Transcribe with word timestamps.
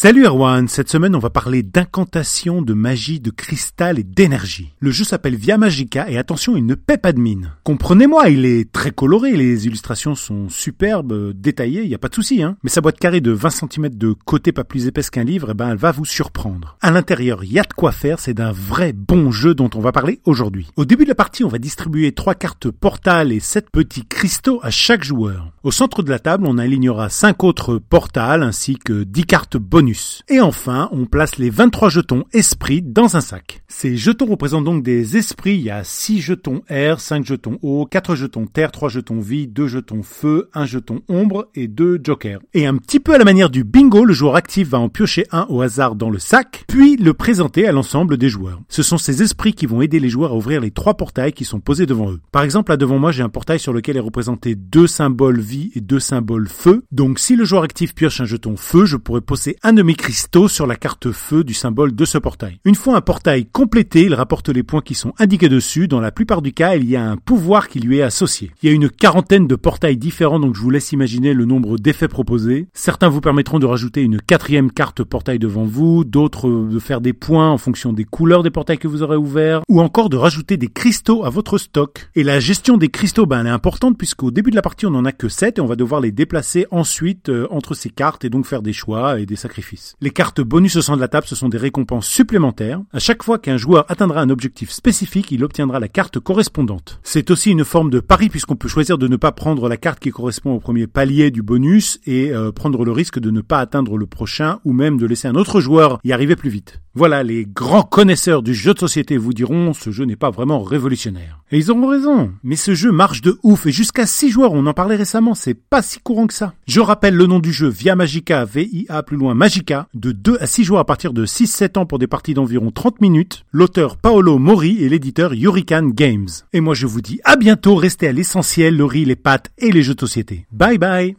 Salut 0.00 0.26
Erwan, 0.26 0.68
cette 0.68 0.88
semaine 0.88 1.16
on 1.16 1.18
va 1.18 1.28
parler 1.28 1.64
d'incantation, 1.64 2.62
de 2.62 2.72
magie, 2.72 3.18
de 3.18 3.32
cristal 3.32 3.98
et 3.98 4.04
d'énergie. 4.04 4.72
Le 4.78 4.92
jeu 4.92 5.02
s'appelle 5.02 5.34
Via 5.34 5.58
Magica 5.58 6.08
et 6.08 6.16
attention 6.16 6.56
il 6.56 6.64
ne 6.66 6.76
paie 6.76 6.98
pas 6.98 7.12
de 7.12 7.18
mine. 7.18 7.50
Comprenez-moi, 7.64 8.28
il 8.28 8.44
est 8.44 8.70
très 8.70 8.92
coloré, 8.92 9.32
les 9.32 9.66
illustrations 9.66 10.14
sont 10.14 10.48
superbes, 10.48 11.32
détaillées, 11.32 11.82
il 11.82 11.88
n'y 11.88 11.96
a 11.96 11.98
pas 11.98 12.10
de 12.10 12.14
souci 12.14 12.44
hein. 12.44 12.56
Mais 12.62 12.70
sa 12.70 12.80
boîte 12.80 13.00
carrée 13.00 13.20
de 13.20 13.32
20 13.32 13.50
cm 13.50 13.88
de 13.88 14.12
côté 14.12 14.52
pas 14.52 14.62
plus 14.62 14.86
épaisse 14.86 15.10
qu'un 15.10 15.24
livre, 15.24 15.48
eh 15.50 15.54
ben 15.54 15.70
elle 15.70 15.78
va 15.78 15.90
vous 15.90 16.04
surprendre. 16.04 16.76
À 16.80 16.92
l'intérieur, 16.92 17.42
il 17.42 17.52
y 17.52 17.58
a 17.58 17.64
de 17.64 17.72
quoi 17.72 17.90
faire, 17.90 18.20
c'est 18.20 18.34
d'un 18.34 18.52
vrai 18.52 18.92
bon 18.92 19.32
jeu 19.32 19.56
dont 19.56 19.70
on 19.74 19.80
va 19.80 19.90
parler 19.90 20.20
aujourd'hui. 20.26 20.68
Au 20.76 20.84
début 20.84 21.06
de 21.06 21.08
la 21.08 21.16
partie, 21.16 21.42
on 21.42 21.48
va 21.48 21.58
distribuer 21.58 22.12
trois 22.12 22.36
cartes 22.36 22.70
portales 22.70 23.32
et 23.32 23.40
sept 23.40 23.68
petits 23.72 24.06
cristaux 24.06 24.60
à 24.62 24.70
chaque 24.70 25.02
joueur. 25.02 25.50
Au 25.64 25.72
centre 25.72 26.04
de 26.04 26.10
la 26.10 26.20
table, 26.20 26.46
on 26.46 26.56
alignera 26.56 27.08
cinq 27.08 27.42
autres 27.42 27.78
portales 27.78 28.44
ainsi 28.44 28.76
que 28.76 29.02
10 29.02 29.24
cartes 29.24 29.56
bonus 29.56 29.87
et 30.28 30.40
enfin, 30.40 30.88
on 30.92 31.06
place 31.06 31.38
les 31.38 31.50
23 31.50 31.88
jetons 31.88 32.24
esprits 32.32 32.82
dans 32.82 33.16
un 33.16 33.20
sac. 33.20 33.62
Ces 33.68 33.96
jetons 33.96 34.26
représentent 34.26 34.64
donc 34.64 34.82
des 34.82 35.16
esprits. 35.16 35.54
Il 35.54 35.62
y 35.62 35.70
a 35.70 35.84
6 35.84 36.20
jetons 36.20 36.62
air, 36.68 37.00
5 37.00 37.24
jetons 37.24 37.58
eau, 37.62 37.86
4 37.86 38.14
jetons 38.14 38.46
terre, 38.46 38.72
3 38.72 38.88
jetons 38.88 39.20
vie, 39.20 39.46
2 39.46 39.66
jetons 39.66 40.02
feu, 40.02 40.50
1 40.54 40.66
jeton 40.66 41.00
ombre 41.08 41.48
et 41.54 41.68
2 41.68 42.00
jokers. 42.02 42.40
Et 42.54 42.66
un 42.66 42.76
petit 42.76 43.00
peu 43.00 43.14
à 43.14 43.18
la 43.18 43.24
manière 43.24 43.50
du 43.50 43.64
bingo, 43.64 44.04
le 44.04 44.12
joueur 44.12 44.36
actif 44.36 44.68
va 44.68 44.78
en 44.78 44.88
piocher 44.88 45.26
un 45.32 45.46
au 45.48 45.62
hasard 45.62 45.94
dans 45.94 46.10
le 46.10 46.18
sac, 46.18 46.64
puis 46.68 46.96
le 46.96 47.14
présenter 47.14 47.66
à 47.66 47.72
l'ensemble 47.72 48.16
des 48.16 48.28
joueurs. 48.28 48.60
Ce 48.68 48.82
sont 48.82 48.98
ces 48.98 49.22
esprits 49.22 49.54
qui 49.54 49.66
vont 49.66 49.82
aider 49.82 50.00
les 50.00 50.08
joueurs 50.08 50.32
à 50.32 50.36
ouvrir 50.36 50.60
les 50.60 50.70
trois 50.70 50.94
portails 50.94 51.32
qui 51.32 51.44
sont 51.44 51.60
posés 51.60 51.86
devant 51.86 52.10
eux. 52.10 52.20
Par 52.32 52.42
exemple, 52.42 52.72
là 52.72 52.76
devant 52.76 52.98
moi, 52.98 53.12
j'ai 53.12 53.22
un 53.22 53.28
portail 53.28 53.58
sur 53.58 53.72
lequel 53.72 53.96
est 53.96 54.00
représenté 54.00 54.54
deux 54.54 54.86
symboles 54.86 55.40
vie 55.40 55.70
et 55.74 55.80
deux 55.80 56.00
symboles 56.00 56.48
feu. 56.48 56.84
Donc 56.92 57.18
si 57.18 57.36
le 57.36 57.44
joueur 57.44 57.62
actif 57.62 57.94
pioche 57.94 58.20
un 58.20 58.24
jeton 58.24 58.56
feu, 58.56 58.84
je 58.84 58.96
pourrais 58.96 59.20
poser 59.20 59.56
un 59.62 59.67
de 59.72 59.82
mes 59.82 59.94
cristaux 59.94 60.48
sur 60.48 60.66
la 60.66 60.76
carte 60.76 61.10
feu 61.12 61.44
du 61.44 61.52
symbole 61.52 61.94
de 61.94 62.04
ce 62.04 62.16
portail. 62.16 62.58
Une 62.64 62.74
fois 62.74 62.96
un 62.96 63.00
portail 63.00 63.46
complété, 63.46 64.02
il 64.02 64.14
rapporte 64.14 64.48
les 64.48 64.62
points 64.62 64.80
qui 64.80 64.94
sont 64.94 65.12
indiqués 65.18 65.48
dessus. 65.48 65.88
Dans 65.88 66.00
la 66.00 66.10
plupart 66.10 66.42
du 66.42 66.52
cas, 66.52 66.76
il 66.76 66.88
y 66.88 66.96
a 66.96 67.04
un 67.04 67.16
pouvoir 67.16 67.68
qui 67.68 67.80
lui 67.80 67.98
est 67.98 68.02
associé. 68.02 68.50
Il 68.62 68.68
y 68.68 68.72
a 68.72 68.74
une 68.74 68.88
quarantaine 68.88 69.46
de 69.46 69.56
portails 69.56 69.96
différents, 69.96 70.40
donc 70.40 70.54
je 70.54 70.60
vous 70.60 70.70
laisse 70.70 70.92
imaginer 70.92 71.34
le 71.34 71.44
nombre 71.44 71.76
d'effets 71.76 72.08
proposés. 72.08 72.68
Certains 72.72 73.08
vous 73.08 73.20
permettront 73.20 73.58
de 73.58 73.66
rajouter 73.66 74.02
une 74.02 74.20
quatrième 74.20 74.70
carte 74.70 75.04
portail 75.04 75.38
devant 75.38 75.64
vous, 75.64 76.04
d'autres 76.04 76.48
de 76.48 76.78
faire 76.78 77.00
des 77.00 77.12
points 77.12 77.50
en 77.50 77.58
fonction 77.58 77.92
des 77.92 78.04
couleurs 78.04 78.42
des 78.42 78.50
portails 78.50 78.78
que 78.78 78.88
vous 78.88 79.02
aurez 79.02 79.16
ouverts, 79.16 79.62
ou 79.68 79.80
encore 79.80 80.08
de 80.08 80.16
rajouter 80.16 80.56
des 80.56 80.68
cristaux 80.68 81.24
à 81.24 81.30
votre 81.30 81.58
stock. 81.58 82.10
Et 82.14 82.22
la 82.22 82.40
gestion 82.40 82.78
des 82.78 82.88
cristaux, 82.88 83.26
ben, 83.26 83.40
elle 83.40 83.48
est 83.48 83.50
importante 83.50 83.98
puisqu'au 83.98 84.30
début 84.30 84.50
de 84.50 84.56
la 84.56 84.62
partie, 84.62 84.86
on 84.86 84.94
en 84.94 85.04
a 85.04 85.12
que 85.12 85.28
7 85.28 85.58
et 85.58 85.60
on 85.60 85.66
va 85.66 85.76
devoir 85.76 86.00
les 86.00 86.12
déplacer 86.12 86.66
ensuite 86.70 87.28
euh, 87.28 87.46
entre 87.50 87.74
ces 87.74 87.90
cartes 87.90 88.24
et 88.24 88.30
donc 88.30 88.46
faire 88.46 88.62
des 88.62 88.72
choix 88.72 89.20
et 89.20 89.26
des 89.26 89.36
sacrifices. 89.36 89.57
Les 90.00 90.10
cartes 90.10 90.40
bonus 90.40 90.76
au 90.76 90.82
centre 90.82 90.98
de 90.98 91.02
la 91.02 91.08
table, 91.08 91.26
ce 91.26 91.36
sont 91.36 91.48
des 91.48 91.58
récompenses 91.58 92.06
supplémentaires. 92.06 92.80
À 92.92 92.98
chaque 92.98 93.22
fois 93.22 93.38
qu'un 93.38 93.56
joueur 93.56 93.84
atteindra 93.88 94.20
un 94.20 94.30
objectif 94.30 94.70
spécifique, 94.70 95.30
il 95.30 95.44
obtiendra 95.44 95.80
la 95.80 95.88
carte 95.88 96.18
correspondante. 96.18 97.00
C'est 97.02 97.30
aussi 97.30 97.50
une 97.50 97.64
forme 97.64 97.90
de 97.90 98.00
pari 98.00 98.28
puisqu'on 98.28 98.56
peut 98.56 98.68
choisir 98.68 98.98
de 98.98 99.08
ne 99.08 99.16
pas 99.16 99.32
prendre 99.32 99.68
la 99.68 99.76
carte 99.76 100.00
qui 100.00 100.10
correspond 100.10 100.52
au 100.52 100.60
premier 100.60 100.86
palier 100.86 101.30
du 101.30 101.42
bonus 101.42 102.00
et 102.06 102.32
euh, 102.32 102.52
prendre 102.52 102.84
le 102.84 102.92
risque 102.92 103.18
de 103.18 103.30
ne 103.30 103.40
pas 103.40 103.58
atteindre 103.58 103.96
le 103.96 104.06
prochain 104.06 104.60
ou 104.64 104.72
même 104.72 104.98
de 104.98 105.06
laisser 105.06 105.28
un 105.28 105.34
autre 105.34 105.60
joueur 105.60 105.98
y 106.04 106.12
arriver 106.12 106.36
plus 106.36 106.50
vite. 106.50 106.80
Voilà, 106.94 107.22
les 107.22 107.46
grands 107.46 107.84
connaisseurs 107.84 108.42
du 108.42 108.54
jeu 108.54 108.74
de 108.74 108.78
société 108.80 109.16
vous 109.18 109.32
diront 109.32 109.72
ce 109.72 109.90
jeu 109.90 110.04
n'est 110.04 110.16
pas 110.16 110.30
vraiment 110.30 110.62
révolutionnaire. 110.62 111.38
Et 111.52 111.58
ils 111.58 111.70
auront 111.70 111.86
raison. 111.86 112.32
Mais 112.42 112.56
ce 112.56 112.74
jeu 112.74 112.90
marche 112.90 113.22
de 113.22 113.38
ouf 113.44 113.66
et 113.66 113.72
jusqu'à 113.72 114.04
6 114.04 114.30
joueurs, 114.30 114.52
on 114.52 114.66
en 114.66 114.74
parlait 114.74 114.96
récemment, 114.96 115.34
c'est 115.34 115.54
pas 115.54 115.80
si 115.80 116.00
courant 116.00 116.26
que 116.26 116.34
ça. 116.34 116.54
Je 116.66 116.80
rappelle 116.80 117.14
le 117.14 117.26
nom 117.26 117.38
du 117.38 117.52
jeu 117.52 117.68
Via 117.68 117.94
Magica, 117.94 118.44
V-I-A 118.44 119.02
plus 119.04 119.16
loin 119.16 119.34
Magica, 119.48 119.88
de 119.94 120.12
2 120.12 120.36
à 120.42 120.46
6 120.46 120.64
joueurs 120.64 120.80
à 120.80 120.84
partir 120.84 121.14
de 121.14 121.24
6-7 121.24 121.78
ans 121.78 121.86
pour 121.86 121.98
des 121.98 122.06
parties 122.06 122.34
d'environ 122.34 122.70
30 122.70 123.00
minutes. 123.00 123.46
L'auteur 123.50 123.96
Paolo 123.96 124.36
Mori 124.36 124.76
et 124.84 124.90
l'éditeur 124.90 125.32
Hurricane 125.32 125.92
Games. 125.92 126.28
Et 126.52 126.60
moi 126.60 126.74
je 126.74 126.86
vous 126.86 127.00
dis 127.00 127.18
à 127.24 127.36
bientôt, 127.36 127.74
restez 127.74 128.08
à 128.08 128.12
l'essentiel, 128.12 128.76
le 128.76 128.84
riz, 128.84 129.06
les 129.06 129.16
pâtes 129.16 129.50
et 129.56 129.72
les 129.72 129.82
jeux 129.82 129.94
de 129.94 130.00
société. 130.00 130.44
Bye 130.52 130.76
bye 130.76 131.16